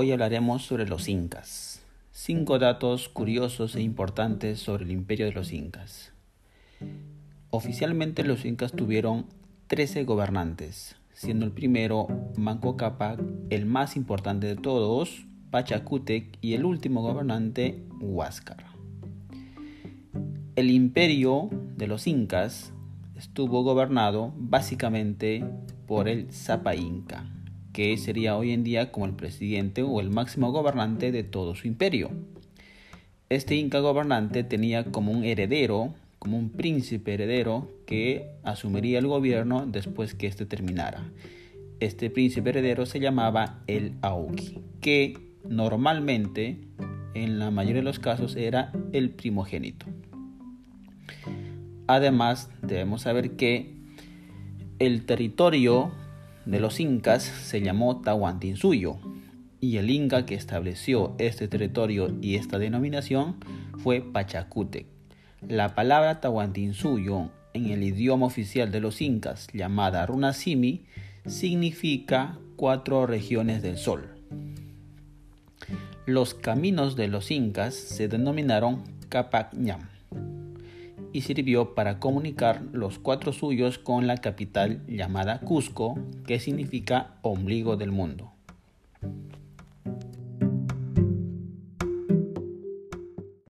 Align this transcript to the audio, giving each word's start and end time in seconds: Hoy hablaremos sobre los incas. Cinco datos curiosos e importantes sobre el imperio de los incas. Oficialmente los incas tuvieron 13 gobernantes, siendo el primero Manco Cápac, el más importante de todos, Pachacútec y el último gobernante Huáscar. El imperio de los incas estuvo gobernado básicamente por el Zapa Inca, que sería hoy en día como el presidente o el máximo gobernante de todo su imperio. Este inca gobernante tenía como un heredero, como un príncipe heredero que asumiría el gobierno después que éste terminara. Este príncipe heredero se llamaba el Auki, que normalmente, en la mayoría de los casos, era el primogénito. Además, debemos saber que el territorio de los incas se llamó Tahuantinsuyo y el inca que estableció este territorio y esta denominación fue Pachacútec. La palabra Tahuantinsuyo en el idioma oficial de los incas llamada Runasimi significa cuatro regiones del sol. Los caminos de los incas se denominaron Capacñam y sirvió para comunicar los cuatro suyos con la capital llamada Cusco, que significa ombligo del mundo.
Hoy 0.00 0.12
hablaremos 0.12 0.62
sobre 0.62 0.86
los 0.86 1.08
incas. 1.08 1.82
Cinco 2.12 2.60
datos 2.60 3.08
curiosos 3.08 3.74
e 3.74 3.82
importantes 3.82 4.60
sobre 4.60 4.84
el 4.84 4.92
imperio 4.92 5.26
de 5.26 5.32
los 5.32 5.52
incas. 5.52 6.12
Oficialmente 7.50 8.22
los 8.22 8.44
incas 8.44 8.70
tuvieron 8.70 9.26
13 9.66 10.04
gobernantes, 10.04 10.94
siendo 11.14 11.46
el 11.46 11.50
primero 11.50 12.06
Manco 12.36 12.76
Cápac, 12.76 13.20
el 13.50 13.66
más 13.66 13.96
importante 13.96 14.46
de 14.46 14.54
todos, 14.54 15.26
Pachacútec 15.50 16.38
y 16.40 16.54
el 16.54 16.64
último 16.64 17.02
gobernante 17.02 17.82
Huáscar. 18.00 18.66
El 20.54 20.70
imperio 20.70 21.50
de 21.76 21.88
los 21.88 22.06
incas 22.06 22.72
estuvo 23.16 23.64
gobernado 23.64 24.32
básicamente 24.36 25.44
por 25.88 26.06
el 26.06 26.30
Zapa 26.30 26.76
Inca, 26.76 27.32
que 27.78 27.96
sería 27.96 28.36
hoy 28.36 28.50
en 28.50 28.64
día 28.64 28.90
como 28.90 29.06
el 29.06 29.12
presidente 29.12 29.84
o 29.84 30.00
el 30.00 30.10
máximo 30.10 30.50
gobernante 30.50 31.12
de 31.12 31.22
todo 31.22 31.54
su 31.54 31.68
imperio. 31.68 32.10
Este 33.28 33.54
inca 33.54 33.78
gobernante 33.78 34.42
tenía 34.42 34.86
como 34.86 35.12
un 35.12 35.22
heredero, 35.22 35.94
como 36.18 36.38
un 36.38 36.50
príncipe 36.50 37.14
heredero 37.14 37.70
que 37.86 38.32
asumiría 38.42 38.98
el 38.98 39.06
gobierno 39.06 39.64
después 39.64 40.14
que 40.16 40.26
éste 40.26 40.44
terminara. 40.44 41.08
Este 41.78 42.10
príncipe 42.10 42.50
heredero 42.50 42.84
se 42.84 42.98
llamaba 42.98 43.62
el 43.68 43.92
Auki, 44.02 44.58
que 44.80 45.16
normalmente, 45.48 46.58
en 47.14 47.38
la 47.38 47.52
mayoría 47.52 47.82
de 47.82 47.84
los 47.84 48.00
casos, 48.00 48.34
era 48.34 48.72
el 48.92 49.10
primogénito. 49.10 49.86
Además, 51.86 52.50
debemos 52.60 53.02
saber 53.02 53.36
que 53.36 53.76
el 54.80 55.06
territorio 55.06 55.92
de 56.48 56.60
los 56.60 56.80
incas 56.80 57.24
se 57.24 57.60
llamó 57.60 58.00
Tahuantinsuyo 58.00 58.96
y 59.60 59.76
el 59.76 59.90
inca 59.90 60.24
que 60.24 60.34
estableció 60.34 61.14
este 61.18 61.46
territorio 61.46 62.16
y 62.22 62.36
esta 62.36 62.58
denominación 62.58 63.36
fue 63.76 64.00
Pachacútec. 64.00 64.86
La 65.46 65.74
palabra 65.74 66.22
Tahuantinsuyo 66.22 67.28
en 67.52 67.66
el 67.66 67.82
idioma 67.82 68.24
oficial 68.24 68.72
de 68.72 68.80
los 68.80 69.02
incas 69.02 69.48
llamada 69.52 70.06
Runasimi 70.06 70.86
significa 71.26 72.38
cuatro 72.56 73.06
regiones 73.06 73.60
del 73.60 73.76
sol. 73.76 74.08
Los 76.06 76.32
caminos 76.32 76.96
de 76.96 77.08
los 77.08 77.30
incas 77.30 77.74
se 77.74 78.08
denominaron 78.08 78.84
Capacñam 79.10 79.97
y 81.18 81.20
sirvió 81.20 81.74
para 81.74 81.98
comunicar 81.98 82.62
los 82.72 83.00
cuatro 83.00 83.32
suyos 83.32 83.76
con 83.76 84.06
la 84.06 84.18
capital 84.18 84.84
llamada 84.86 85.40
Cusco, 85.40 85.98
que 86.24 86.38
significa 86.38 87.16
ombligo 87.22 87.76
del 87.76 87.90
mundo. 87.90 88.37